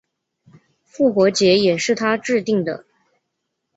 [0.83, 2.85] 复活节也是他制定的。